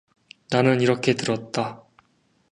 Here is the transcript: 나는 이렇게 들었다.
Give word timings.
나는 0.49 0.81
이렇게 0.81 1.13
들었다. 1.13 1.85